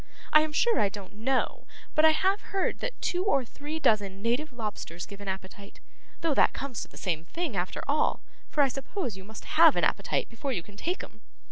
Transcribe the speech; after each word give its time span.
I 0.33 0.41
am 0.41 0.51
sure 0.51 0.79
I 0.79 0.89
don't 0.89 1.13
know, 1.13 1.67
but 1.93 2.05
I 2.05 2.09
have 2.09 2.41
heard 2.41 2.79
that 2.79 2.99
two 3.03 3.23
or 3.23 3.45
three 3.45 3.77
dozen 3.77 4.23
native 4.23 4.51
lobsters 4.51 5.05
give 5.05 5.21
an 5.21 5.27
appetite, 5.27 5.79
though 6.21 6.33
that 6.33 6.53
comes 6.53 6.81
to 6.81 6.87
the 6.87 6.97
same 6.97 7.23
thing 7.23 7.55
after 7.55 7.83
all, 7.87 8.23
for 8.49 8.63
I 8.63 8.67
suppose 8.67 9.15
you 9.15 9.23
must 9.23 9.45
have 9.45 9.75
an 9.75 9.83
appetite 9.83 10.27
before 10.27 10.53
you 10.53 10.63
can 10.63 10.75
take 10.75 11.03
'em. 11.03 11.21